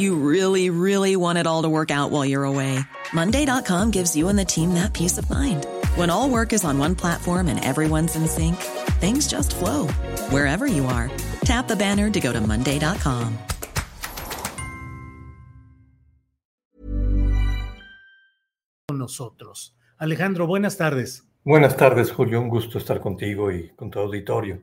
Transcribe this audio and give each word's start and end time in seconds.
You 0.00 0.14
really, 0.14 0.70
really 0.70 1.14
want 1.14 1.36
it 1.36 1.46
all 1.46 1.60
to 1.60 1.68
work 1.68 1.90
out 1.90 2.10
while 2.10 2.24
you're 2.24 2.44
away. 2.44 2.80
Monday.com 3.12 3.90
gives 3.90 4.16
you 4.16 4.30
and 4.30 4.38
the 4.38 4.46
team 4.46 4.72
that 4.72 4.94
peace 4.94 5.18
of 5.18 5.28
mind. 5.28 5.66
When 5.94 6.08
all 6.08 6.30
work 6.30 6.54
is 6.54 6.64
on 6.64 6.78
one 6.78 6.94
platform 6.94 7.48
and 7.48 7.62
everyone's 7.62 8.16
in 8.16 8.26
sync, 8.26 8.56
things 8.98 9.28
just 9.28 9.54
flow 9.54 9.88
wherever 10.30 10.66
you 10.66 10.86
are. 10.86 11.10
Tap 11.44 11.68
the 11.68 11.76
banner 11.76 12.08
to 12.12 12.18
go 12.18 12.32
to 12.32 12.40
Monday.com. 12.40 13.36
Nosotros. 18.90 19.74
Alejandro, 19.98 20.46
buenas 20.46 20.78
tardes. 20.78 21.24
Buenas 21.44 21.76
tardes, 21.76 22.10
Julio. 22.10 22.40
Un 22.40 22.48
gusto 22.48 22.78
estar 22.78 23.00
contigo 23.00 23.52
y 23.52 23.70
con 23.76 23.90
tu 23.90 23.98
auditorio. 23.98 24.62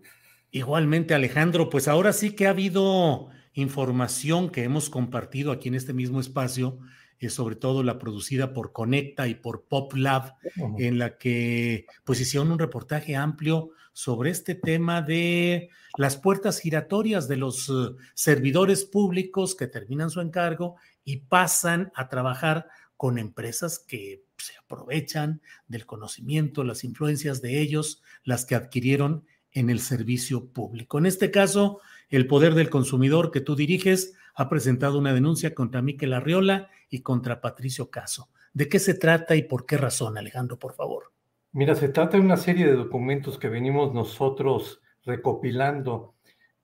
Igualmente, 0.49 1.13
Alejandro, 1.13 1.69
pues 1.69 1.87
ahora 1.87 2.11
sí 2.11 2.31
que 2.35 2.47
ha 2.47 2.51
habido 2.51 3.29
información 3.57 4.51
que 4.51 4.63
hemos 4.63 4.89
compartido 4.89 5.51
aquí 5.51 5.67
en 5.67 5.75
este 5.75 5.91
mismo 5.91 6.19
espacio, 6.19 6.77
eh, 7.19 7.29
sobre 7.29 7.55
todo 7.55 7.81
la 7.81 7.97
producida 7.97 8.53
por 8.53 8.71
Conecta 8.71 9.27
y 9.27 9.33
por 9.33 9.63
PopLab, 9.63 10.35
en 10.77 10.99
la 10.99 11.17
que 11.17 11.87
pues 12.03 12.21
hicieron 12.21 12.51
un 12.51 12.59
reportaje 12.59 13.15
amplio 13.15 13.71
sobre 13.93 14.29
este 14.29 14.53
tema 14.53 15.01
de 15.01 15.69
las 15.97 16.17
puertas 16.17 16.59
giratorias 16.59 17.27
de 17.27 17.37
los 17.37 17.67
uh, 17.69 17.97
servidores 18.13 18.85
públicos 18.85 19.55
que 19.55 19.65
terminan 19.65 20.11
su 20.11 20.21
encargo 20.21 20.75
y 21.03 21.17
pasan 21.17 21.91
a 21.95 22.09
trabajar 22.09 22.67
con 22.95 23.17
empresas 23.17 23.79
que 23.79 24.23
se 24.37 24.53
aprovechan 24.57 25.41
del 25.67 25.87
conocimiento, 25.87 26.63
las 26.63 26.83
influencias 26.83 27.41
de 27.41 27.59
ellos, 27.59 28.03
las 28.23 28.45
que 28.45 28.53
adquirieron 28.53 29.25
en 29.51 29.71
el 29.71 29.79
servicio 29.79 30.45
público. 30.45 30.99
En 30.99 31.07
este 31.07 31.31
caso, 31.31 31.79
el 32.09 32.27
Poder 32.27 32.53
del 32.53 32.69
Consumidor 32.69 33.31
que 33.31 33.41
tú 33.41 33.55
diriges 33.55 34.15
ha 34.35 34.49
presentado 34.49 34.99
una 34.99 35.13
denuncia 35.13 35.53
contra 35.53 35.81
Miquel 35.81 36.13
Arriola 36.13 36.69
y 36.89 37.01
contra 37.01 37.41
Patricio 37.41 37.89
Caso. 37.89 38.29
¿De 38.53 38.69
qué 38.69 38.79
se 38.79 38.93
trata 38.93 39.35
y 39.35 39.43
por 39.43 39.65
qué 39.65 39.77
razón, 39.77 40.17
Alejandro, 40.17 40.57
por 40.57 40.73
favor? 40.73 41.11
Mira, 41.51 41.75
se 41.75 41.89
trata 41.89 42.17
de 42.17 42.23
una 42.23 42.37
serie 42.37 42.65
de 42.65 42.73
documentos 42.73 43.37
que 43.37 43.49
venimos 43.49 43.93
nosotros 43.93 44.81
recopilando 45.05 46.15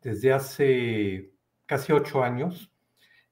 desde 0.01 0.33
hace 0.33 1.31
casi 1.65 1.93
ocho 1.93 2.23
años. 2.23 2.71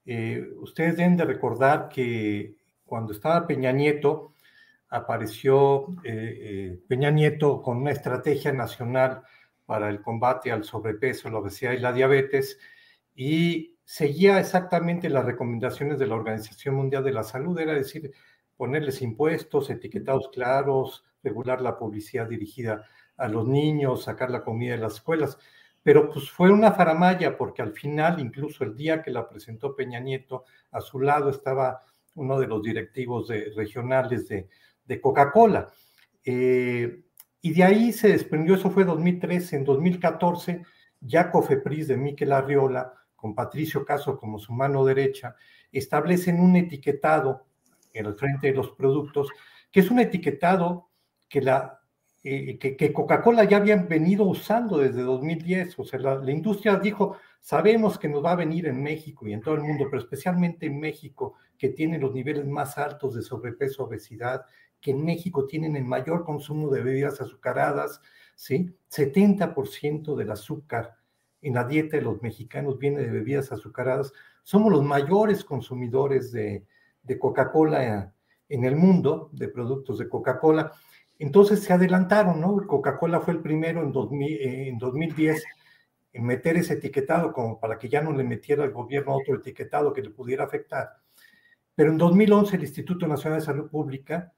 Eh, 0.05 0.47
ustedes 0.57 0.97
deben 0.97 1.17
de 1.17 1.25
recordar 1.25 1.89
que 1.89 2.55
cuando 2.85 3.13
estaba 3.13 3.47
Peña 3.47 3.71
Nieto, 3.71 4.33
apareció 4.89 5.87
eh, 6.03 6.37
eh, 6.41 6.79
Peña 6.87 7.11
Nieto 7.11 7.61
con 7.61 7.77
una 7.77 7.91
estrategia 7.91 8.51
nacional 8.51 9.23
para 9.71 9.87
el 9.87 10.01
combate 10.01 10.51
al 10.51 10.65
sobrepeso, 10.65 11.29
la 11.29 11.37
obesidad 11.37 11.71
y 11.71 11.77
la 11.77 11.93
diabetes, 11.93 12.59
y 13.15 13.77
seguía 13.85 14.37
exactamente 14.37 15.07
las 15.07 15.23
recomendaciones 15.23 15.97
de 15.97 16.07
la 16.07 16.15
Organización 16.15 16.75
Mundial 16.75 17.05
de 17.05 17.13
la 17.13 17.23
Salud, 17.23 17.57
era 17.57 17.73
decir, 17.73 18.11
ponerles 18.57 19.01
impuestos, 19.01 19.69
etiquetados 19.69 20.27
claros, 20.33 21.05
regular 21.23 21.61
la 21.61 21.77
publicidad 21.77 22.27
dirigida 22.27 22.83
a 23.15 23.29
los 23.29 23.47
niños, 23.47 24.03
sacar 24.03 24.29
la 24.29 24.43
comida 24.43 24.73
de 24.73 24.81
las 24.81 24.95
escuelas. 24.95 25.37
Pero 25.81 26.09
pues 26.09 26.29
fue 26.29 26.51
una 26.51 26.73
faramaya 26.73 27.37
porque 27.37 27.61
al 27.61 27.71
final, 27.71 28.19
incluso 28.19 28.65
el 28.65 28.75
día 28.75 29.01
que 29.01 29.11
la 29.11 29.29
presentó 29.29 29.73
Peña 29.73 30.01
Nieto, 30.01 30.43
a 30.71 30.81
su 30.81 30.99
lado 30.99 31.29
estaba 31.29 31.81
uno 32.15 32.37
de 32.37 32.47
los 32.47 32.61
directivos 32.61 33.29
de, 33.29 33.53
regionales 33.55 34.27
de, 34.27 34.49
de 34.83 34.99
Coca-Cola. 34.99 35.71
Eh, 36.25 37.05
y 37.41 37.53
de 37.53 37.63
ahí 37.63 37.91
se 37.91 38.09
desprendió, 38.09 38.55
eso 38.55 38.69
fue 38.69 38.85
2013, 38.85 39.55
en 39.55 39.63
2014, 39.63 40.63
ya 40.99 41.31
Cofepris 41.31 41.87
de 41.87 41.97
Miquel 41.97 42.31
Arriola, 42.31 42.93
con 43.15 43.33
Patricio 43.33 43.83
Caso 43.83 44.17
como 44.17 44.37
su 44.39 44.53
mano 44.53 44.85
derecha, 44.85 45.35
establecen 45.71 46.39
un 46.39 46.55
etiquetado 46.55 47.45
en 47.93 48.05
el 48.05 48.15
frente 48.15 48.47
de 48.47 48.53
los 48.53 48.71
productos, 48.71 49.29
que 49.71 49.79
es 49.79 49.89
un 49.89 49.99
etiquetado 49.99 50.89
que, 51.27 51.39
eh, 52.23 52.57
que, 52.59 52.93
Coca-Cola 52.93 53.45
ya 53.45 53.57
habían 53.57 53.87
venido 53.87 54.25
usando 54.25 54.77
desde 54.77 55.01
2010. 55.01 55.79
O 55.79 55.83
sea, 55.83 55.99
la, 55.99 56.15
la, 56.15 56.31
industria 56.31 56.75
dijo, 56.77 57.17
sabemos 57.39 57.97
que 57.97 58.09
nos 58.09 58.23
va 58.23 58.31
a 58.31 58.35
venir 58.35 58.67
en 58.67 58.81
México 58.81 59.27
y 59.27 59.33
en 59.33 59.41
todo 59.41 59.55
el 59.55 59.61
mundo, 59.61 59.85
pero 59.89 60.01
especialmente 60.01 60.65
en 60.65 60.79
México, 60.79 61.35
que 61.57 61.69
tiene 61.69 61.99
los 61.99 62.13
niveles 62.13 62.45
más 62.47 62.77
altos 62.77 63.15
de 63.15 63.21
sobrepeso, 63.21 63.85
obesidad 63.85 64.45
que 64.81 64.91
en 64.91 65.05
México 65.05 65.45
tienen 65.45 65.75
el 65.75 65.85
mayor 65.85 66.25
consumo 66.25 66.69
de 66.69 66.81
bebidas 66.81 67.21
azucaradas, 67.21 68.01
¿sí? 68.35 68.75
70% 68.89 70.15
del 70.15 70.31
azúcar 70.31 70.97
en 71.41 71.53
la 71.53 71.63
dieta 71.63 71.97
de 71.97 72.03
los 72.03 72.21
mexicanos 72.21 72.77
viene 72.77 73.01
de 73.01 73.09
bebidas 73.09 73.51
azucaradas. 73.51 74.11
Somos 74.43 74.71
los 74.71 74.83
mayores 74.83 75.43
consumidores 75.43 76.31
de, 76.31 76.65
Coca-Cola 77.19 78.13
en 78.47 78.63
el 78.63 78.75
mundo, 78.75 79.29
de 79.33 79.47
productos 79.47 79.99
de 79.99 80.09
Coca-Cola. 80.09 80.71
Entonces 81.19 81.63
se 81.63 81.73
adelantaron, 81.73 82.39
¿no? 82.39 82.55
Coca-Cola 82.67 83.21
fue 83.21 83.35
el 83.35 83.41
primero 83.41 83.83
en, 83.83 83.91
2000, 83.91 84.41
en 84.41 84.77
2010 84.77 85.43
en 86.13 86.25
meter 86.25 86.57
ese 86.57 86.73
etiquetado 86.73 87.31
como 87.31 87.59
para 87.59 87.77
que 87.77 87.89
ya 87.89 88.01
no 88.01 88.11
le 88.11 88.23
metiera 88.23 88.63
el 88.63 88.71
gobierno 88.71 89.15
otro 89.15 89.35
etiquetado 89.35 89.93
que 89.93 90.01
le 90.01 90.09
pudiera 90.09 90.43
afectar. 90.43 90.97
Pero 91.75 91.91
en 91.91 91.97
2011 91.97 92.55
el 92.55 92.63
Instituto 92.63 93.07
Nacional 93.07 93.39
de 93.39 93.45
Salud 93.45 93.69
Pública 93.69 94.33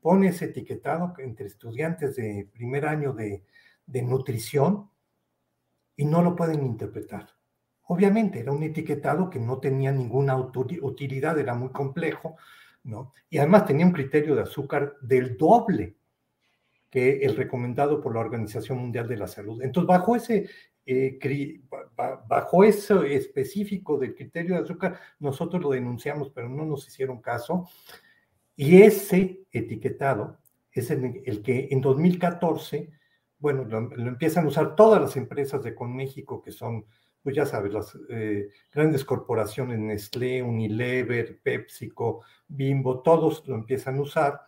pone 0.00 0.28
ese 0.28 0.46
etiquetado 0.46 1.14
entre 1.18 1.46
estudiantes 1.46 2.16
de 2.16 2.48
primer 2.52 2.86
año 2.86 3.12
de, 3.12 3.42
nutrición 3.86 4.90
y 5.96 6.04
no 6.04 6.22
lo 6.22 6.36
pueden 6.36 6.64
interpretar. 6.64 7.28
Obviamente 7.84 8.40
era 8.40 8.52
un 8.52 8.62
etiquetado 8.62 9.30
que 9.30 9.38
no 9.38 9.58
tenía 9.58 9.90
ninguna 9.92 10.36
utilidad, 10.36 11.38
era 11.38 11.54
muy 11.54 11.70
complejo, 11.70 12.36
¿no? 12.84 13.14
Y 13.30 13.38
además 13.38 13.66
tenía 13.66 13.86
un 13.86 13.92
criterio 13.92 14.34
de 14.34 14.42
azúcar 14.42 14.96
del 15.00 15.36
doble 15.38 15.96
que 16.90 17.20
el 17.20 17.36
recomendado 17.36 18.00
por 18.00 18.14
la 18.14 18.20
Organización 18.20 18.78
Mundial 18.78 19.08
de 19.08 19.16
la 19.16 19.26
Salud. 19.26 19.62
Entonces, 19.62 19.88
bajo 19.88 20.16
ese, 20.16 20.48
eh, 20.86 21.18
bajo 22.26 22.64
eso 22.64 23.02
específico 23.02 23.98
del 23.98 24.14
criterio 24.14 24.54
de 24.54 24.62
azúcar, 24.62 24.98
nosotros 25.18 25.62
lo 25.62 25.70
denunciamos, 25.70 26.30
pero 26.30 26.48
no 26.48 26.64
nos 26.64 26.86
hicieron 26.88 27.20
caso. 27.20 27.68
Y 28.60 28.82
ese 28.82 29.46
etiquetado 29.52 30.40
es 30.72 30.90
el, 30.90 31.42
que 31.44 31.68
en 31.70 31.80
2014, 31.80 32.90
bueno, 33.38 33.64
lo, 33.64 33.78
empiezan 34.08 34.46
a 34.46 34.48
usar 34.48 34.74
todas 34.74 35.00
las 35.00 35.16
empresas 35.16 35.62
de 35.62 35.76
Conméxico, 35.76 36.42
que 36.42 36.50
son, 36.50 36.84
pues 37.22 37.36
ya 37.36 37.46
sabes, 37.46 37.72
las 37.72 37.96
eh, 38.10 38.48
grandes 38.72 39.04
corporaciones, 39.04 39.78
Nestlé, 39.78 40.42
Unilever, 40.42 41.40
PepsiCo, 41.40 42.24
Bimbo, 42.48 43.00
todos 43.00 43.46
lo 43.46 43.54
empiezan 43.54 43.98
a 43.98 44.02
usar 44.02 44.40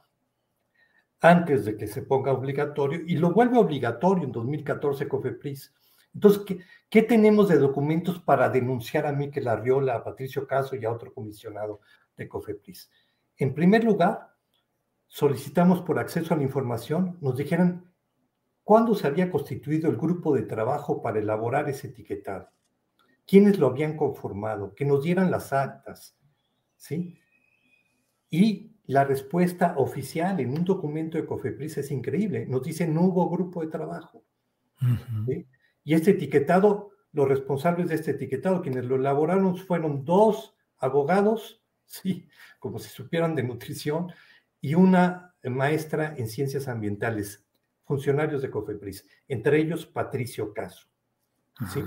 antes 1.21 1.65
de 1.65 1.77
que 1.77 1.87
se 1.87 2.03
ponga 2.03 2.33
obligatorio 2.33 3.03
y 3.07 3.17
lo 3.17 3.33
vuelve 3.33 3.59
obligatorio 3.59 4.25
en 4.25 4.33
2014 4.33 5.07
COFEPRIS. 5.07 5.73
Entonces, 6.15 6.43
¿qué, 6.45 6.59
¿qué, 6.89 7.03
tenemos 7.03 7.49
de 7.49 7.59
documentos 7.59 8.19
para 8.19 8.49
denunciar 8.49 9.07
a 9.07 9.13
Miquel 9.13 9.47
Arriola, 9.47 9.95
a 9.95 10.03
Patricio 10.03 10.49
Caso 10.49 10.75
y 10.75 10.85
a 10.85 10.91
otro 10.91 11.15
comisionado 11.15 11.79
de 12.17 12.29
COFEPRIS? 12.29 12.91
En 13.41 13.55
primer 13.55 13.85
lugar, 13.85 14.35
solicitamos 15.07 15.81
por 15.81 15.99
acceso 15.99 16.35
a 16.35 16.37
la 16.37 16.43
información, 16.43 17.17
nos 17.23 17.39
dijeran 17.39 17.91
cuándo 18.63 18.95
se 18.95 19.07
había 19.07 19.31
constituido 19.31 19.91
el 19.91 19.97
grupo 19.97 20.35
de 20.35 20.43
trabajo 20.43 21.01
para 21.01 21.19
elaborar 21.19 21.67
ese 21.71 21.89
etiquetado, 21.89 22.51
quiénes 23.27 23.59
lo 23.59 23.69
habían 23.69 23.97
conformado, 23.97 24.75
que 24.75 24.85
nos 24.85 25.03
dieran 25.03 25.31
las 25.31 25.55
actas, 25.55 26.19
¿sí? 26.77 27.19
Y 28.29 28.77
la 28.85 29.05
respuesta 29.05 29.75
oficial 29.79 30.39
en 30.39 30.51
un 30.51 30.65
documento 30.65 31.17
de 31.17 31.25
COFEPRIS 31.25 31.79
es 31.79 31.91
increíble. 31.91 32.45
Nos 32.47 32.63
dice 32.63 32.87
no 32.87 33.03
hubo 33.03 33.31
grupo 33.31 33.63
de 33.63 33.69
trabajo. 33.69 34.23
Y 35.83 35.95
este 35.95 36.11
etiquetado, 36.11 36.91
los 37.13 37.27
responsables 37.27 37.89
de 37.89 37.95
este 37.95 38.11
etiquetado, 38.11 38.61
quienes 38.61 38.85
lo 38.85 38.97
elaboraron, 38.97 39.57
fueron 39.57 40.05
dos 40.05 40.55
abogados, 40.79 41.60
sí, 41.91 42.29
como 42.59 42.79
si 42.79 42.89
supieran 42.89 43.35
de 43.35 43.43
nutrición, 43.43 44.13
y 44.61 44.75
una 44.75 45.35
maestra 45.43 46.15
en 46.17 46.29
ciencias 46.29 46.69
ambientales, 46.69 47.45
funcionarios 47.85 48.43
de 48.43 48.51
COFEPRIS, 48.51 49.07
entre 49.27 49.59
ellos 49.59 49.87
Patricio 49.87 50.55
Caso. 50.55 50.89
¿sí? 51.73 51.83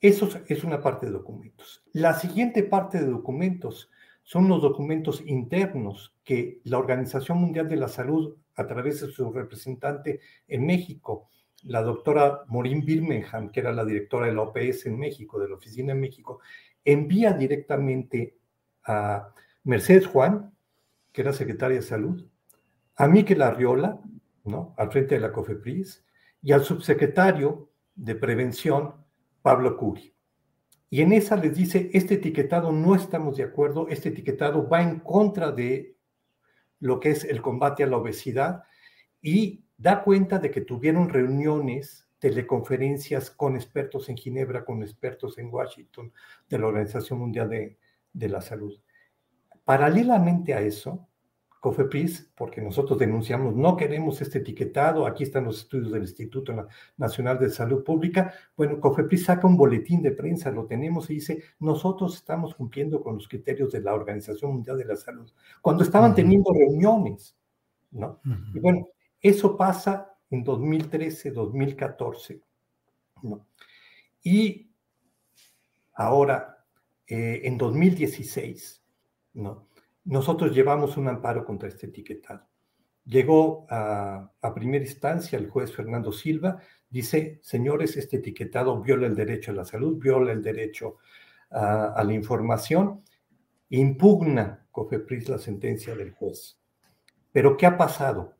Eso 0.00 0.28
es 0.48 0.64
una 0.64 0.80
parte 0.80 1.06
de 1.06 1.12
documentos. 1.12 1.82
La 1.92 2.14
siguiente 2.14 2.64
parte 2.64 2.98
de 2.98 3.06
documentos 3.06 3.90
son 4.22 4.48
los 4.48 4.60
documentos 4.60 5.22
internos 5.24 6.16
que 6.24 6.60
la 6.64 6.78
Organización 6.78 7.38
Mundial 7.38 7.68
de 7.68 7.76
la 7.76 7.88
Salud, 7.88 8.36
a 8.56 8.66
través 8.66 9.00
de 9.00 9.12
su 9.12 9.30
representante 9.32 10.20
en 10.48 10.66
México, 10.66 11.28
la 11.62 11.82
doctora 11.82 12.44
Maureen 12.48 12.84
Birmingham, 12.84 13.50
que 13.50 13.60
era 13.60 13.72
la 13.72 13.84
directora 13.84 14.26
de 14.26 14.34
la 14.34 14.42
OPS 14.42 14.86
en 14.86 14.98
México, 14.98 15.38
de 15.38 15.48
la 15.48 15.54
oficina 15.54 15.92
en 15.92 16.00
México, 16.00 16.40
envía 16.84 17.32
directamente 17.32 18.38
a 18.86 19.32
Mercedes 19.64 20.06
Juan, 20.06 20.52
que 21.12 21.22
era 21.22 21.32
secretaria 21.32 21.76
de 21.76 21.82
Salud, 21.82 22.26
a 22.96 23.08
Miquel 23.08 23.42
Arriola, 23.42 24.00
¿no? 24.44 24.74
al 24.76 24.90
frente 24.90 25.14
de 25.14 25.20
la 25.20 25.32
COFEPRIS, 25.32 26.04
y 26.42 26.52
al 26.52 26.62
subsecretario 26.62 27.70
de 27.94 28.14
Prevención, 28.14 28.94
Pablo 29.42 29.76
Curi. 29.76 30.14
Y 30.90 31.00
en 31.00 31.12
esa 31.12 31.36
les 31.36 31.56
dice, 31.56 31.90
este 31.92 32.14
etiquetado 32.14 32.70
no 32.70 32.94
estamos 32.94 33.36
de 33.36 33.44
acuerdo, 33.44 33.88
este 33.88 34.10
etiquetado 34.10 34.68
va 34.68 34.82
en 34.82 35.00
contra 35.00 35.50
de 35.50 35.96
lo 36.80 37.00
que 37.00 37.10
es 37.10 37.24
el 37.24 37.40
combate 37.40 37.82
a 37.82 37.86
la 37.86 37.96
obesidad 37.96 38.64
y 39.20 39.64
da 39.76 40.04
cuenta 40.04 40.38
de 40.38 40.50
que 40.50 40.60
tuvieron 40.60 41.08
reuniones, 41.08 42.08
teleconferencias 42.18 43.30
con 43.30 43.56
expertos 43.56 44.08
en 44.08 44.16
Ginebra, 44.16 44.64
con 44.64 44.82
expertos 44.82 45.38
en 45.38 45.52
Washington, 45.52 46.12
de 46.48 46.58
la 46.58 46.66
Organización 46.66 47.18
Mundial 47.18 47.48
de, 47.48 47.78
de 48.14 48.30
la 48.30 48.40
Salud. 48.40 48.80
Paralelamente 49.64 50.54
a 50.54 50.60
eso, 50.60 51.06
COFEPRIS, 51.60 52.30
porque 52.36 52.60
nosotros 52.60 52.98
denunciamos, 52.98 53.56
no 53.56 53.74
queremos 53.74 54.20
este 54.20 54.38
etiquetado, 54.38 55.06
aquí 55.06 55.22
están 55.22 55.44
los 55.44 55.60
estudios 55.60 55.92
del 55.92 56.02
Instituto 56.02 56.68
Nacional 56.98 57.38
de 57.38 57.48
Salud 57.48 57.82
Pública, 57.82 58.34
bueno, 58.54 58.78
COFEPRIS 58.78 59.24
saca 59.24 59.46
un 59.46 59.56
boletín 59.56 60.02
de 60.02 60.12
prensa, 60.12 60.50
lo 60.50 60.66
tenemos 60.66 61.08
y 61.08 61.14
dice, 61.14 61.42
nosotros 61.60 62.16
estamos 62.16 62.54
cumpliendo 62.54 63.02
con 63.02 63.14
los 63.14 63.26
criterios 63.26 63.72
de 63.72 63.80
la 63.80 63.94
Organización 63.94 64.52
Mundial 64.52 64.76
de 64.76 64.84
la 64.84 64.96
Salud, 64.96 65.32
cuando 65.62 65.84
estaban 65.84 66.14
teniendo 66.14 66.52
reuniones, 66.52 67.34
¿no? 67.92 68.20
Y 68.54 68.58
bueno, 68.58 68.88
eso 69.22 69.56
pasa 69.56 70.14
en 70.28 70.44
2013, 70.44 71.30
2014, 71.30 72.42
¿no? 73.22 73.46
Y 74.22 74.70
ahora, 75.94 76.53
eh, 77.06 77.42
en 77.44 77.58
2016, 77.58 78.82
¿no? 79.34 79.68
Nosotros 80.04 80.54
llevamos 80.54 80.96
un 80.96 81.08
amparo 81.08 81.44
contra 81.44 81.68
este 81.68 81.86
etiquetado. 81.86 82.46
Llegó 83.04 83.66
a, 83.68 84.32
primera 84.54 84.84
instancia 84.84 85.38
el 85.38 85.48
juez 85.48 85.74
Fernando 85.74 86.12
Silva, 86.12 86.58
dice, 86.88 87.38
señores, 87.42 87.96
este 87.96 88.16
etiquetado 88.16 88.80
viola 88.80 89.06
el 89.06 89.14
derecho 89.14 89.50
a 89.50 89.54
la 89.54 89.64
salud, 89.64 89.98
viola 89.98 90.32
el 90.32 90.42
derecho 90.42 90.96
a, 91.50 92.02
la 92.02 92.12
información, 92.14 93.02
impugna 93.68 94.66
COFEPRIS 94.70 95.28
la 95.28 95.38
sentencia 95.38 95.94
del 95.94 96.12
juez. 96.12 96.58
Pero 97.32 97.56
¿qué 97.56 97.66
ha 97.66 97.76
pasado? 97.76 98.36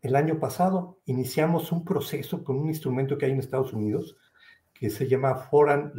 El 0.00 0.16
año 0.16 0.38
pasado 0.38 1.00
iniciamos 1.04 1.72
un 1.72 1.84
proceso 1.84 2.44
con 2.44 2.58
un 2.58 2.68
instrumento 2.68 3.18
que 3.18 3.26
hay 3.26 3.32
en 3.32 3.38
Estados 3.38 3.72
Unidos 3.72 4.16
que 4.84 4.90
se 4.90 5.08
llama 5.08 5.34
Foreign, 5.34 5.92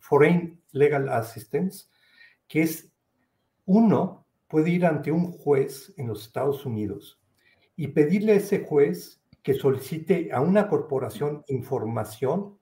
Foreign 0.00 0.60
Legal 0.72 1.08
Assistance, 1.08 1.86
que 2.48 2.62
es 2.62 2.92
uno 3.64 4.26
puede 4.48 4.70
ir 4.70 4.84
ante 4.86 5.12
un 5.12 5.30
juez 5.30 5.94
en 5.96 6.08
los 6.08 6.26
Estados 6.26 6.66
Unidos 6.66 7.22
y 7.76 7.86
pedirle 7.86 8.32
a 8.32 8.36
ese 8.36 8.64
juez 8.64 9.22
que 9.40 9.54
solicite 9.54 10.32
a 10.32 10.40
una 10.40 10.68
corporación 10.68 11.44
información 11.46 12.58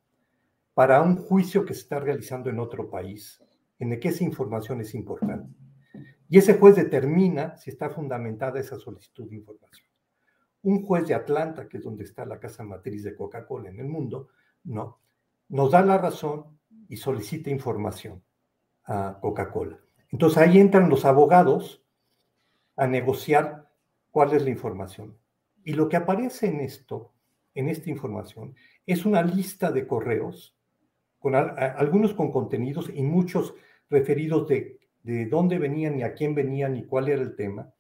para 0.75 1.01
un 1.01 1.17
juicio 1.17 1.65
que 1.65 1.73
se 1.73 1.81
está 1.81 2.01
realizando 2.01 2.51
en 2.51 2.59
otro 2.59 2.91
país, 2.91 3.43
en 3.79 3.95
el 3.95 3.99
que 3.99 4.09
esa 4.09 4.25
información 4.25 4.83
es 4.83 4.95
importante. 4.95 5.57
Y 6.29 6.37
ese 6.37 6.59
juez 6.59 6.77
determina 6.77 7.57
si 7.57 7.71
está 7.71 7.89
fundamentada 7.89 8.61
esa 8.61 8.79
solicitud 8.79 9.27
de 9.27 9.37
información. 9.37 9.89
Un 10.65 10.85
juez 10.85 11.07
de 11.09 11.15
Atlanta, 11.15 11.67
que 11.67 11.79
es 11.79 11.83
donde 11.83 12.05
está 12.05 12.27
la 12.27 12.39
casa 12.39 12.63
matriz 12.63 13.05
de 13.05 13.17
Coca-Cola 13.17 13.71
en 13.71 13.81
el 13.81 13.87
mundo, 13.87 14.29
no, 14.65 14.99
nos 15.49 15.71
da 15.71 15.83
la 15.83 15.99
razón 15.99 16.59
y 16.89 16.97
solicita 16.97 17.51
información 17.51 18.23
a 18.85 19.19
Coca-Cola. 19.21 19.81
Entonces 20.11 20.39
ahí 20.39 20.59
entran 20.59 20.89
los 20.89 21.05
abogados 21.05 21.83
a 22.77 22.87
negociar 22.87 23.71
cuál 24.11 24.35
es 24.35 24.43
la 24.43 24.51
información. 24.51 25.17
Y 25.65 25.75
lo 25.75 25.89
que 25.89 25.97
aparece 25.97 26.49
en 26.49 26.61
esto, 26.61 27.13
en 27.55 27.69
esta 27.69 27.91
información, 27.91 28.55
es 28.87 29.05
una 29.05 29.23
lista 29.23 29.71
de 29.73 29.87
correos, 29.87 30.57
con 31.19 31.35
algunos 31.35 32.15
con 32.15 32.33
contenidos 32.33 32.91
y 32.93 33.03
muchos 33.03 33.55
referidos 33.89 34.49
de, 34.49 34.81
de 35.03 35.27
dónde 35.27 35.59
venían 35.59 35.99
y 35.99 36.03
a 36.03 36.15
quién 36.15 36.35
venían 36.35 36.77
y 36.77 36.85
cuál 36.85 37.09
era 37.09 37.23
el 37.23 37.37
tema, 37.37 37.73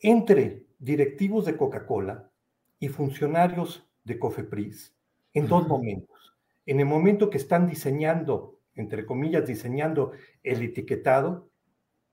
entre 0.00 0.66
directivos 0.78 1.46
de 1.46 1.56
Coca-Cola 1.56 2.30
y 2.78 2.88
funcionarios 2.88 3.88
de 4.04 4.18
Cofepris 4.18 4.95
en 5.36 5.48
dos 5.48 5.68
momentos. 5.68 6.34
En 6.66 6.80
el 6.80 6.86
momento 6.86 7.30
que 7.30 7.38
están 7.38 7.68
diseñando 7.68 8.56
entre 8.76 9.06
comillas, 9.06 9.46
diseñando 9.46 10.12
el 10.42 10.62
etiquetado 10.62 11.50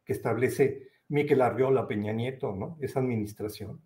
que 0.04 0.14
establece 0.14 0.90
Miquel 1.10 1.42
Arriola 1.42 1.88
Peña 1.88 2.14
Nieto, 2.14 2.54
¿no? 2.54 2.78
Esa 2.81 3.00
administración. 3.00 3.81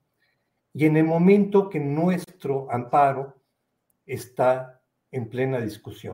Y 0.73 0.85
en 0.85 0.95
el 0.97 1.03
momento 1.03 1.69
que 1.69 1.79
nuestro 1.79 2.71
amparo 2.71 3.41
está 4.05 4.81
en 5.11 5.27
plena 5.27 5.59
discusión. 5.59 6.13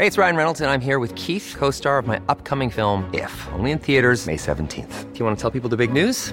Hey, 0.00 0.06
it's 0.06 0.16
Ryan 0.16 0.36
Reynolds 0.36 0.60
and 0.60 0.70
I'm 0.70 0.80
here 0.80 1.00
with 1.00 1.12
Keith, 1.16 1.56
co-star 1.58 1.98
of 1.98 2.06
my 2.06 2.20
upcoming 2.28 2.70
film 2.70 3.10
If, 3.12 3.32
only 3.52 3.72
in 3.72 3.80
theaters 3.80 4.26
May 4.26 4.36
17th. 4.36 5.12
Do 5.12 5.18
you 5.18 5.24
want 5.24 5.36
to 5.36 5.42
tell 5.42 5.50
people 5.50 5.68
the 5.68 5.76
big 5.76 5.92
news? 5.92 6.32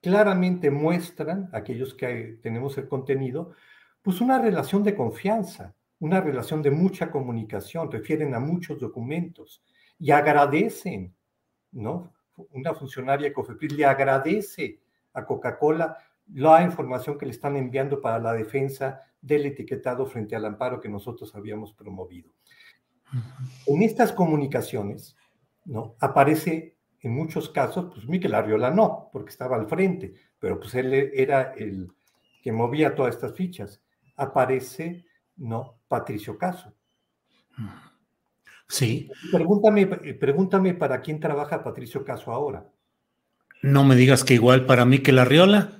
claramente 0.00 0.70
muestran, 0.70 1.48
aquellos 1.52 1.94
que 1.94 2.38
tenemos 2.42 2.78
el 2.78 2.88
contenido, 2.88 3.52
pues 4.02 4.20
una 4.20 4.40
relación 4.40 4.82
de 4.82 4.94
confianza, 4.94 5.74
una 5.98 6.20
relación 6.20 6.62
de 6.62 6.70
mucha 6.70 7.10
comunicación, 7.10 7.90
refieren 7.90 8.34
a 8.34 8.40
muchos 8.40 8.78
documentos 8.78 9.62
y 9.98 10.12
agradecen, 10.12 11.14
¿no? 11.72 12.12
Una 12.52 12.72
funcionaria 12.74 13.28
de 13.28 13.32
Cofepris 13.32 13.72
le 13.72 13.84
agradece 13.84 14.80
a 15.12 15.26
Coca-Cola 15.26 15.98
la 16.34 16.62
información 16.62 17.18
que 17.18 17.26
le 17.26 17.32
están 17.32 17.56
enviando 17.56 18.00
para 18.00 18.18
la 18.18 18.32
defensa 18.32 19.02
del 19.20 19.46
etiquetado 19.46 20.06
frente 20.06 20.36
al 20.36 20.44
amparo 20.44 20.80
que 20.80 20.88
nosotros 20.88 21.34
habíamos 21.34 21.72
promovido. 21.72 22.30
En 23.66 23.82
estas 23.82 24.12
comunicaciones, 24.12 25.16
¿no? 25.64 25.96
Aparece 25.98 26.77
en 27.00 27.12
muchos 27.12 27.50
casos, 27.50 27.92
pues 27.94 28.08
Miquel 28.08 28.34
Arriola 28.34 28.70
no, 28.70 29.08
porque 29.12 29.30
estaba 29.30 29.56
al 29.56 29.68
frente, 29.68 30.14
pero 30.38 30.58
pues 30.58 30.74
él 30.74 30.92
era 30.92 31.52
el 31.56 31.92
que 32.42 32.52
movía 32.52 32.94
todas 32.94 33.14
estas 33.14 33.34
fichas. 33.34 33.82
Aparece, 34.16 35.04
¿no? 35.36 35.78
Patricio 35.86 36.36
Caso. 36.36 36.72
Sí. 38.66 39.10
Pregúntame, 39.32 39.86
pregúntame 39.86 40.74
para 40.74 41.00
quién 41.00 41.20
trabaja 41.20 41.62
Patricio 41.62 42.04
Caso 42.04 42.32
ahora. 42.32 42.68
No 43.62 43.84
me 43.84 43.96
digas 43.96 44.24
que 44.24 44.34
igual 44.34 44.66
para 44.66 44.84
Miquel 44.84 45.18
Arriola. 45.18 45.72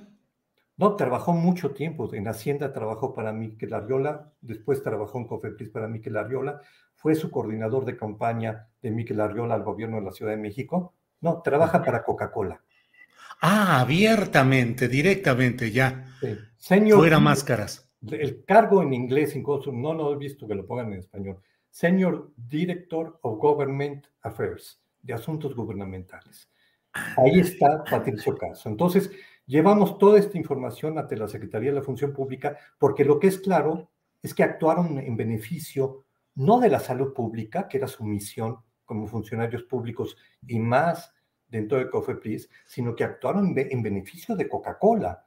No, 0.77 0.95
trabajó 0.95 1.33
mucho 1.33 1.73
tiempo. 1.73 2.13
En 2.15 2.29
Hacienda 2.29 2.73
trabajó 2.73 3.13
para 3.13 3.33
Miquel 3.33 3.75
Arriola, 3.75 4.33
después 4.41 4.83
trabajó 4.83 5.19
en 5.19 5.27
Cofepris 5.27 5.71
para 5.71 5.89
Miquel 5.89 6.17
Arriola, 6.17 6.61
fue 6.95 7.15
su 7.15 7.31
coordinador 7.31 7.85
de 7.85 7.97
campaña 7.97 8.69
de 8.81 8.91
Miquel 8.91 9.21
Arriola 9.21 9.55
al 9.55 9.65
gobierno 9.65 9.97
de 9.97 10.03
la 10.03 10.13
Ciudad 10.13 10.33
de 10.33 10.39
México. 10.39 10.95
No, 11.21 11.43
trabaja 11.43 11.83
para 11.83 12.03
Coca-Cola. 12.03 12.63
Ah, 13.41 13.81
abiertamente, 13.81 14.89
directamente, 14.89 15.71
ya. 15.71 16.05
Señor, 16.57 16.99
Fuera 16.99 17.21
máscaras. 17.21 17.89
El 18.07 18.45
cargo 18.45 18.83
en 18.83 18.93
inglés, 18.93 19.35
incluso, 19.37 19.73
no 19.73 19.95
lo 19.95 20.13
he 20.13 20.17
visto 20.17 20.47
que 20.47 20.55
lo 20.55 20.67
pongan 20.67 20.93
en 20.93 21.01
español. 21.01 21.41
Senior 21.71 22.33
Director 22.37 23.19
of 23.23 23.39
Government 23.39 24.07
Affairs, 24.23 24.81
de 25.03 25.15
Asuntos 25.15 25.55
Gubernamentales. 25.55 26.51
Ahí 27.17 27.41
está 27.41 27.85
Patricio 27.85 28.37
Caso. 28.37 28.69
Entonces, 28.69 29.11
llevamos 29.47 29.99
toda 29.99 30.19
esta 30.19 30.39
información 30.39 30.99
ante 30.99 31.17
la 31.17 31.29
Secretaría 31.29 31.71
de 31.71 31.77
la 31.77 31.83
Función 31.83 32.13
Pública, 32.13 32.57
porque 32.79 33.05
lo 33.05 33.21
que 33.21 33.29
es 33.29 33.39
claro 33.39 33.91
es 34.23 34.35
que 34.35 34.43
actuaron 34.43 34.99
en 34.99 35.17
beneficio 35.17 36.05
no 36.35 36.61
de 36.61 36.71
la 36.71 36.81
salud 36.81 37.13
pública, 37.13 37.69
que 37.69 37.79
era 37.79 37.89
su 37.89 38.05
misión 38.05 38.59
como 38.89 39.07
funcionarios 39.07 39.63
públicos 39.65 40.17
y 40.47 40.59
más 40.59 41.13
dentro 41.47 41.79
de 41.79 41.91
COFEPRIS, 41.91 42.49
sino 42.67 42.97
que 42.97 43.05
actuaron 43.05 43.55
en 43.57 43.83
beneficio 43.83 44.35
de 44.35 44.49
Coca-Cola. 44.49 45.27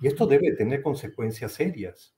Y 0.00 0.06
esto 0.06 0.26
debe 0.26 0.52
tener 0.52 0.82
consecuencias 0.82 1.52
serias. 1.52 2.14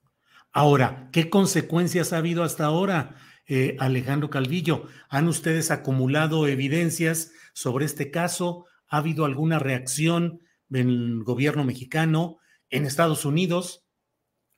Ahora, 0.52 1.08
¿qué 1.12 1.30
consecuencias 1.30 2.12
ha 2.12 2.18
habido 2.18 2.42
hasta 2.42 2.64
ahora, 2.64 3.14
eh, 3.46 3.76
Alejandro 3.78 4.28
Calvillo? 4.28 4.88
¿Han 5.08 5.28
ustedes 5.28 5.70
acumulado 5.70 6.48
evidencias 6.48 7.32
sobre 7.52 7.84
este 7.84 8.10
caso? 8.10 8.66
¿Ha 8.88 8.98
habido 8.98 9.24
alguna 9.24 9.60
reacción 9.60 10.40
del 10.68 11.22
gobierno 11.22 11.62
mexicano 11.64 12.38
en 12.70 12.86
Estados 12.86 13.24
Unidos? 13.24 13.86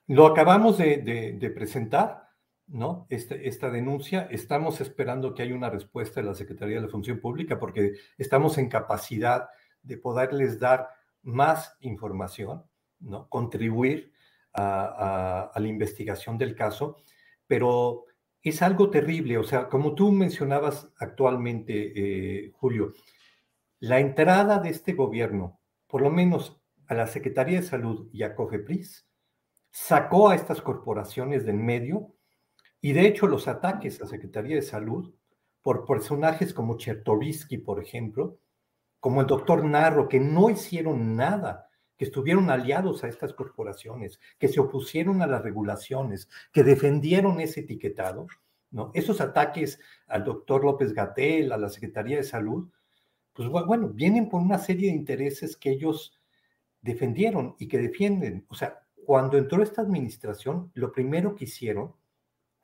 Lo 0.07 0.25
acabamos 0.25 0.79
de 0.79 1.53
presentar 1.55 2.30
¿no? 2.71 3.05
Este, 3.09 3.47
esta 3.47 3.69
denuncia. 3.69 4.27
Estamos 4.31 4.81
esperando 4.81 5.33
que 5.33 5.43
haya 5.43 5.55
una 5.55 5.69
respuesta 5.69 6.21
de 6.21 6.27
la 6.27 6.33
Secretaría 6.33 6.77
de 6.77 6.83
la 6.83 6.91
Función 6.91 7.19
Pública 7.19 7.59
porque 7.59 7.93
estamos 8.17 8.57
en 8.57 8.69
capacidad 8.69 9.49
de 9.83 9.97
poderles 9.97 10.59
dar 10.59 10.89
más 11.21 11.75
información, 11.81 12.63
¿no? 12.99 13.27
Contribuir 13.29 14.11
a, 14.53 15.51
la 15.55 15.67
investigación 15.67 16.37
del 16.37 16.55
caso, 16.55 16.97
pero 17.45 18.05
es 18.41 18.61
algo 18.61 18.89
terrible. 18.89 19.37
O 19.37 19.43
sea, 19.43 19.67
como 19.67 19.93
tú 19.93 20.11
mencionabas 20.11 20.89
actualmente, 20.97 21.93
eh, 22.45 22.51
Julio, 22.53 22.93
la 23.79 23.99
entrada 23.99 24.59
de 24.59 24.69
este 24.69 24.93
gobierno, 24.93 25.59
por 25.87 26.01
lo 26.01 26.09
menos 26.09 26.61
a 26.87 26.93
la 26.95 27.07
Secretaría 27.07 27.59
de 27.59 27.67
Salud 27.67 28.09
y 28.11 28.23
a 28.23 28.35
COFEPRIS, 28.35 29.07
sacó 29.71 30.29
a 30.29 30.35
estas 30.35 30.61
corporaciones 30.61 31.45
del 31.45 31.57
medio 31.57 32.13
y 32.81 32.93
de 32.93 33.05
hecho, 33.05 33.27
los 33.27 33.47
ataques 33.47 34.01
a 34.01 34.07
Secretaría 34.07 34.55
de 34.55 34.63
Salud 34.63 35.13
por 35.61 35.85
personajes 35.85 36.53
como 36.53 36.77
Chertovisky, 36.77 37.59
por 37.59 37.81
ejemplo, 37.81 38.39
como 38.99 39.21
el 39.21 39.27
doctor 39.27 39.63
Narro, 39.63 40.07
que 40.07 40.19
no 40.19 40.49
hicieron 40.49 41.15
nada, 41.15 41.69
que 41.97 42.05
estuvieron 42.05 42.49
aliados 42.49 43.03
a 43.03 43.07
estas 43.07 43.33
corporaciones, 43.33 44.19
que 44.39 44.47
se 44.47 44.59
opusieron 44.59 45.21
a 45.21 45.27
las 45.27 45.43
regulaciones, 45.43 46.29
que 46.51 46.63
defendieron 46.63 47.39
ese 47.39 47.59
etiquetado, 47.59 48.25
¿no? 48.71 48.91
Esos 48.95 49.21
ataques 49.21 49.79
al 50.07 50.23
doctor 50.23 50.63
López 50.63 50.93
Gatel, 50.93 51.51
a 51.51 51.57
la 51.57 51.69
Secretaría 51.69 52.17
de 52.17 52.23
Salud, 52.23 52.69
pues 53.33 53.47
bueno, 53.49 53.89
vienen 53.89 54.29
por 54.29 54.41
una 54.41 54.57
serie 54.57 54.89
de 54.89 54.95
intereses 54.95 55.55
que 55.55 55.71
ellos 55.71 56.19
defendieron 56.81 57.55
y 57.59 57.67
que 57.67 57.77
defienden. 57.77 58.45
O 58.49 58.55
sea, 58.55 58.83
cuando 59.05 59.37
entró 59.37 59.61
esta 59.61 59.81
administración, 59.81 60.71
lo 60.73 60.91
primero 60.91 61.35
que 61.35 61.45
hicieron 61.45 61.93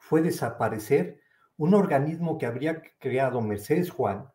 fue 0.08 0.22
desaparecer 0.22 1.20
un 1.58 1.74
organismo 1.74 2.38
que 2.38 2.46
habría 2.46 2.82
creado 2.98 3.42
Mercedes 3.42 3.90
Juan, 3.90 4.32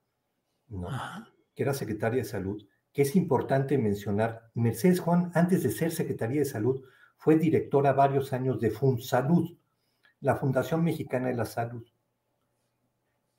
que 1.54 1.62
era 1.62 1.72
secretaria 1.72 2.18
de 2.18 2.28
salud, 2.28 2.62
que 2.92 3.02
es 3.02 3.16
importante 3.16 3.78
mencionar, 3.78 4.50
Mercedes 4.52 5.00
Juan, 5.00 5.32
antes 5.34 5.62
de 5.62 5.70
ser 5.70 5.90
secretaria 5.90 6.40
de 6.40 6.44
salud, 6.44 6.84
fue 7.16 7.36
directora 7.36 7.94
varios 7.94 8.34
años 8.34 8.60
de 8.60 8.70
FunSalud, 8.70 9.56
la 10.20 10.36
Fundación 10.36 10.84
Mexicana 10.84 11.28
de 11.28 11.36
la 11.36 11.46
Salud. 11.46 11.86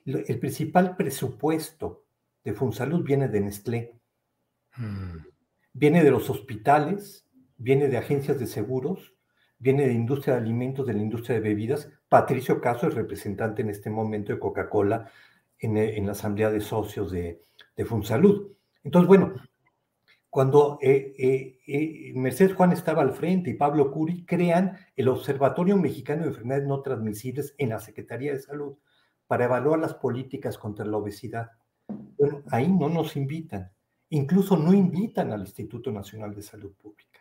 El 0.06 0.40
principal 0.40 0.96
presupuesto 0.96 2.06
de 2.44 2.54
FunSalud 2.54 3.04
viene 3.04 3.28
de 3.28 3.42
Nestlé, 3.42 4.00
mm. 4.76 5.18
viene 5.74 6.04
de 6.04 6.10
los 6.12 6.32
hospitales, 6.32 7.28
viene 7.58 7.90
de 7.90 7.98
agencias 7.98 8.40
de 8.40 8.48
seguros, 8.48 9.14
viene 9.64 9.88
de 9.88 9.94
industria 9.94 10.36
de 10.36 10.42
alimentos, 10.42 10.86
de 10.86 10.94
la 10.94 11.02
industria 11.02 11.36
de 11.36 11.42
bebidas. 11.42 11.90
Patricio 12.10 12.60
Caso 12.60 12.88
es 12.88 12.96
representante 12.96 13.62
en 13.62 13.70
este 13.70 13.90
momento 13.90 14.34
de 14.34 14.40
Coca-Cola 14.40 15.10
en, 15.58 15.78
eh, 15.78 16.00
la 16.04 16.12
asamblea 16.12 16.52
de 16.52 16.60
socios 16.60 17.12
de, 17.12 17.42
de 17.78 17.86
Funsalud. 17.86 18.52
Entonces, 18.84 19.08
bueno, 19.08 19.36
cuando 20.30 20.80
eh, 20.82 21.60
eh, 21.66 22.12
Mercedes 22.14 22.56
Juan 22.56 22.74
estaba 22.74 23.04
al 23.04 23.14
frente 23.14 23.52
y 23.52 23.54
Pablo 23.54 23.90
Curi 23.90 24.26
crean 24.26 24.78
el 24.98 25.08
Observatorio 25.08 25.78
Mexicano 25.78 26.24
de 26.24 26.30
Enfermedades 26.30 26.68
No 26.68 26.82
Transmisibles 26.82 27.56
en 27.58 27.70
la 27.70 27.80
Secretaría 27.80 28.34
de 28.34 28.40
Salud 28.40 28.76
para 29.28 29.46
evaluar 29.46 29.80
las 29.80 29.94
políticas 29.94 30.58
contra 30.58 30.86
la 30.86 30.98
obesidad. 30.98 31.52
Bueno, 32.18 32.44
ahí 32.52 32.68
no 32.68 32.90
nos 32.90 33.16
invitan. 33.16 33.72
Incluso 34.10 34.58
no 34.58 34.74
invitan 34.74 35.32
al 35.32 35.42
Instituto 35.42 35.90
Nacional 35.90 36.36
de 36.36 36.42
Salud 36.42 36.74
Pública. 36.74 37.13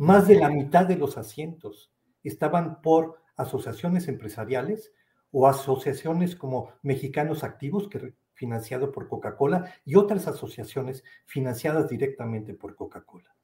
Más 0.00 0.26
de 0.26 0.36
la 0.36 0.48
mitad 0.48 0.86
de 0.86 0.96
los 0.96 1.18
asientos 1.18 1.92
estaban 2.24 2.80
por 2.80 3.20
asociaciones 3.36 4.08
empresariales 4.08 4.94
o 5.30 5.46
asociaciones 5.46 6.36
como 6.36 6.72
Mexicanos 6.80 7.44
Activos, 7.44 7.86
que 7.86 8.14
financiado 8.32 8.92
por 8.92 9.08
Coca-Cola, 9.08 9.74
y 9.84 9.96
otras 9.96 10.26
asociaciones 10.26 11.04
financiadas 11.26 11.90
directamente 11.90 12.54
por 12.54 12.76
Coca-Cola. 12.76 13.36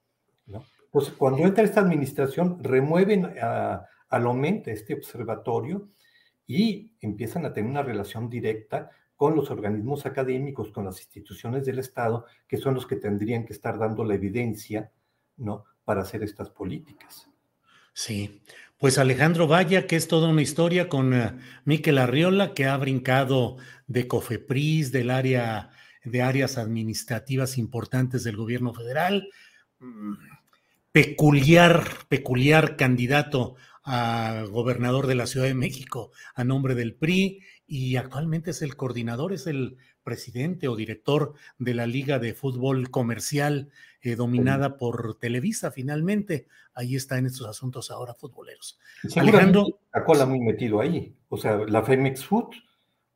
¿no? 0.46 0.64
Pues 0.90 1.10
cuando 1.10 1.42
entra 1.42 1.62
esta 1.62 1.80
administración, 1.80 2.64
remueven 2.64 3.26
a, 3.38 3.84
a 4.08 4.18
este 4.64 4.94
observatorio, 4.94 5.90
y 6.46 6.90
empiezan 7.02 7.44
a 7.44 7.52
tener 7.52 7.70
una 7.70 7.82
relación 7.82 8.30
directa 8.30 8.90
con 9.14 9.36
los 9.36 9.50
organismos 9.50 10.06
académicos, 10.06 10.72
con 10.72 10.86
las 10.86 11.00
instituciones 11.00 11.66
del 11.66 11.80
Estado, 11.80 12.24
que 12.48 12.56
son 12.56 12.72
los 12.72 12.86
que 12.86 12.96
tendrían 12.96 13.44
que 13.44 13.52
estar 13.52 13.78
dando 13.78 14.04
la 14.04 14.14
evidencia, 14.14 14.90
¿no? 15.36 15.66
Para 15.86 16.02
hacer 16.02 16.22
estas 16.22 16.50
políticas. 16.50 17.30
Sí, 17.94 18.42
pues 18.76 18.98
Alejandro 18.98 19.46
Vaya, 19.46 19.86
que 19.86 19.96
es 19.96 20.08
toda 20.08 20.28
una 20.28 20.42
historia 20.42 20.90
con 20.90 21.14
uh, 21.14 21.38
Miquel 21.64 21.96
Arriola, 21.96 22.52
que 22.52 22.66
ha 22.66 22.76
brincado 22.76 23.56
de 23.86 24.06
COFEPRIS, 24.06 24.92
del 24.92 25.10
área 25.10 25.70
de 26.04 26.20
áreas 26.22 26.58
administrativas 26.58 27.56
importantes 27.56 28.24
del 28.24 28.36
gobierno 28.36 28.74
federal, 28.74 29.30
mm, 29.78 30.14
peculiar, 30.92 31.84
peculiar 32.08 32.76
candidato 32.76 33.54
a 33.84 34.44
gobernador 34.50 35.06
de 35.06 35.14
la 35.14 35.26
Ciudad 35.26 35.46
de 35.46 35.54
México 35.54 36.10
a 36.34 36.42
nombre 36.42 36.74
del 36.74 36.96
PRI 36.96 37.40
y 37.66 37.96
actualmente 37.96 38.50
es 38.50 38.60
el 38.62 38.76
coordinador, 38.76 39.32
es 39.32 39.46
el 39.46 39.76
presidente 40.06 40.68
o 40.68 40.76
director 40.76 41.34
de 41.58 41.74
la 41.74 41.86
Liga 41.86 42.20
de 42.20 42.32
Fútbol 42.32 42.90
Comercial 42.90 43.70
eh, 44.00 44.14
dominada 44.14 44.76
por 44.78 45.16
Televisa 45.18 45.72
finalmente. 45.72 46.46
Ahí 46.74 46.94
está 46.94 47.18
en 47.18 47.26
estos 47.26 47.48
asuntos 47.48 47.90
ahora 47.90 48.14
futboleros. 48.14 48.78
Alejandro. 49.16 49.64
Coca-Cola 49.90 50.24
muy 50.24 50.38
metido 50.40 50.80
ahí. 50.80 51.12
O 51.28 51.36
sea, 51.36 51.58
la 51.66 51.82
Femex 51.82 52.24
Food, 52.24 52.54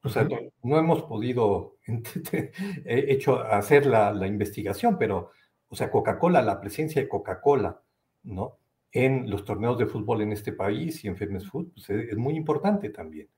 o 0.02 0.09
sea, 0.09 0.26
no, 0.64 0.78
hemos 0.78 1.04
podido 1.04 1.76
hecho 2.85 3.40
hacer 3.40 3.87
la, 3.87 4.12
la, 4.12 4.26
investigación, 4.26 4.99
pero, 4.99 5.30
o 5.68 5.76
sea, 5.76 5.92
Coca-Cola, 5.92 6.42
la 6.42 6.61
presencia 6.61 7.00
de 7.00 7.09
Coca-Cola, 7.09 7.80
¿no? 8.25 8.59
En 8.90 9.30
los 9.30 9.44
torneos 9.44 9.78
de 9.78 9.87
fútbol 9.87 10.23
en 10.23 10.32
este 10.32 10.52
país 10.52 11.04
y 11.04 11.09
en 11.09 11.16
Femex 11.16 11.47
Food, 11.49 11.68
pues, 11.73 11.88
es 11.88 12.16
muy 12.16 12.35
importante 12.35 12.90
también. 12.90 13.28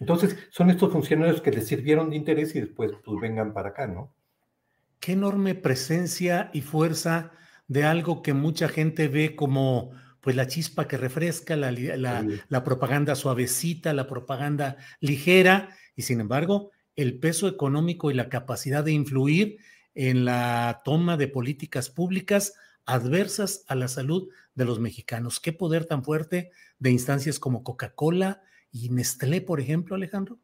Entonces, 0.00 0.36
son 0.50 0.70
estos 0.70 0.92
funcionarios 0.92 1.40
que 1.40 1.50
les 1.50 1.66
sirvieron 1.66 2.10
de 2.10 2.16
interés 2.16 2.54
y 2.54 2.60
después 2.60 2.92
pues 3.04 3.20
vengan 3.20 3.52
para 3.52 3.70
acá, 3.70 3.86
¿no? 3.86 4.12
Qué 5.00 5.12
enorme 5.12 5.54
presencia 5.54 6.50
y 6.52 6.62
fuerza 6.62 7.32
de 7.68 7.84
algo 7.84 8.22
que 8.22 8.34
mucha 8.34 8.68
gente 8.68 9.08
ve 9.08 9.36
como 9.36 9.92
pues 10.20 10.36
la 10.36 10.46
chispa 10.46 10.88
que 10.88 10.96
refresca, 10.96 11.54
la, 11.54 12.64
propaganda 12.64 13.14
suavecita, 13.14 13.92
la 13.92 14.06
propaganda 14.06 14.78
ligera, 15.00 15.68
y 15.96 16.02
sin 16.02 16.18
embargo, 16.20 16.70
el 16.96 17.18
peso 17.18 17.46
económico 17.46 18.10
y 18.10 18.14
la 18.14 18.30
capacidad 18.30 18.82
de 18.82 18.92
influir 18.92 19.58
en 19.94 20.24
la 20.24 20.80
toma 20.82 21.18
de 21.18 21.28
políticas 21.28 21.90
públicas 21.90 22.54
adversas 22.86 23.64
a 23.68 23.74
la 23.74 23.86
salud 23.86 24.30
de 24.54 24.64
los 24.64 24.80
mexicanos. 24.80 25.40
¿Qué 25.40 25.52
poder 25.52 25.84
tan 25.84 26.02
fuerte 26.02 26.50
de 26.78 26.90
instancias 26.90 27.38
como 27.38 27.62
Coca-Cola 27.62 28.42
y 28.74 28.88
Nestlé, 28.88 29.40
por 29.40 29.60
ejemplo, 29.60 29.94
Alejandro? 29.94 30.36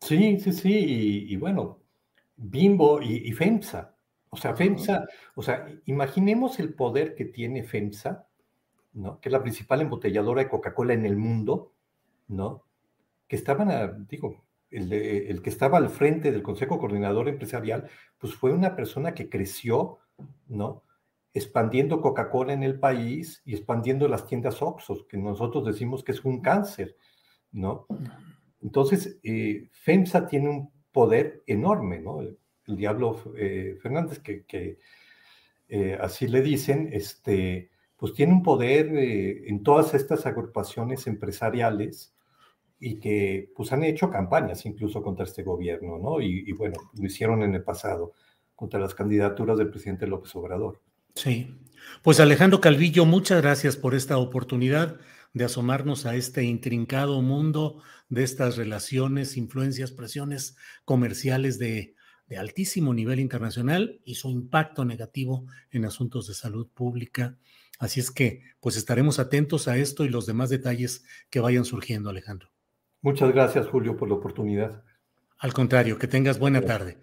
Sí, 0.00 0.40
sí, 0.40 0.52
sí, 0.52 1.26
y, 1.28 1.36
bueno, 1.36 1.80
Bimbo 2.34 3.00
y, 3.02 3.30
FEMSA. 3.32 3.94
O 4.30 4.36
sea, 4.36 4.56
FEMSA, 4.56 5.06
o 5.34 5.42
sea, 5.42 5.68
imaginemos 5.84 6.58
el 6.58 6.72
poder 6.72 7.14
que 7.14 7.26
tiene 7.26 7.62
FEMSA, 7.62 8.26
¿no? 8.94 9.20
Que 9.20 9.28
es 9.28 9.32
la 9.32 9.42
principal 9.42 9.82
embotelladora 9.82 10.42
de 10.42 10.48
Coca-Cola 10.48 10.94
en 10.94 11.04
el 11.04 11.16
mundo, 11.16 11.72
¿no? 12.28 12.64
Que 13.28 13.36
estaban, 13.36 14.06
digo, 14.08 14.44
el, 14.70 14.90
el, 14.90 15.42
que 15.42 15.50
estaba 15.50 15.76
al 15.76 15.90
frente 15.90 16.32
del 16.32 16.42
Consejo 16.42 16.78
Coordinador 16.78 17.28
Empresarial, 17.28 17.88
pues 18.18 18.34
fue 18.34 18.52
una 18.52 18.74
persona 18.74 19.14
que 19.14 19.28
creció, 19.28 19.98
¿no? 20.48 20.82
expandiendo 21.34 22.00
Coca-Cola 22.00 22.52
en 22.52 22.62
el 22.62 22.78
país 22.78 23.42
y 23.44 23.54
expandiendo 23.54 24.06
las 24.06 24.24
tiendas 24.24 24.62
Oxxo, 24.62 25.06
que 25.08 25.16
nosotros 25.16 25.66
decimos 25.66 26.04
que 26.04 26.12
es 26.12 26.24
un 26.24 26.40
cáncer, 26.40 26.96
¿no? 27.54 27.86
Entonces, 28.60 29.18
eh, 29.22 29.68
FEMSA 29.72 30.26
tiene 30.26 30.50
un 30.50 30.70
poder 30.92 31.42
enorme, 31.46 32.00
¿no? 32.00 32.20
El, 32.20 32.38
Diablo 32.66 33.22
eh, 33.36 33.76
Fernández, 33.82 34.20
que, 34.20 34.78
eh, 35.68 35.98
así 36.00 36.26
le 36.26 36.40
dicen, 36.40 36.88
este, 36.92 37.70
pues 37.94 38.14
tiene 38.14 38.32
un 38.32 38.42
poder 38.42 38.86
en 38.96 39.62
todas 39.62 39.92
estas 39.92 40.24
agrupaciones 40.24 41.06
empresariales 41.06 42.14
y 42.80 42.98
que 43.00 43.52
pues 43.54 43.70
han 43.72 43.84
hecho 43.84 44.10
campañas 44.10 44.64
incluso 44.64 45.02
contra 45.02 45.26
este 45.26 45.42
gobierno, 45.42 45.98
¿no? 45.98 46.22
y 46.22 46.50
bueno, 46.52 46.76
lo 46.94 47.04
hicieron 47.04 47.42
en 47.42 47.54
el 47.54 47.62
pasado 47.62 48.14
contra 48.54 48.80
las 48.80 48.94
candidaturas 48.94 49.58
del 49.58 49.68
presidente 49.68 50.06
López 50.06 50.34
Obrador. 50.36 50.80
Sí. 51.14 51.54
Pues 52.02 52.20
Alejandro 52.20 52.60
Calvillo, 52.60 53.04
muchas 53.04 53.42
gracias 53.42 53.76
por 53.76 53.94
esta 53.94 54.16
oportunidad 54.18 54.98
de 55.34 55.44
asomarnos 55.44 56.06
a 56.06 56.14
este 56.14 56.44
intrincado 56.44 57.20
mundo 57.20 57.82
de 58.08 58.22
estas 58.22 58.56
relaciones, 58.56 59.36
influencias, 59.36 59.90
presiones 59.90 60.56
comerciales 60.84 61.58
de, 61.58 61.94
de, 62.28 62.38
altísimo 62.38 62.94
nivel 62.94 63.20
internacional 63.20 64.00
y 64.04 64.14
su 64.14 64.30
impacto 64.30 64.84
negativo 64.84 65.46
en 65.70 65.84
asuntos 65.84 66.28
de 66.28 66.34
salud 66.34 66.68
pública. 66.72 67.36
Así 67.78 68.00
es 68.00 68.10
que, 68.10 68.42
pues 68.60 68.76
estaremos 68.76 69.18
atentos 69.18 69.68
a 69.68 69.76
esto 69.76 70.04
y 70.04 70.08
los 70.08 70.24
demás 70.24 70.48
detalles 70.48 71.04
que 71.28 71.40
vayan 71.40 71.64
surgiendo, 71.64 72.08
Alejandro. 72.08 72.48
Muchas 73.02 73.32
gracias, 73.32 73.66
Julio, 73.66 73.96
por 73.96 74.08
la 74.08 74.14
oportunidad. 74.14 74.84
Al 75.38 75.52
contrario, 75.52 75.98
que 75.98 76.06
tengas 76.06 76.38
buena 76.38 76.62
tarde. 76.62 77.02